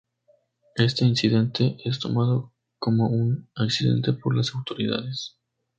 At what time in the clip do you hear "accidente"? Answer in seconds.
3.55-4.13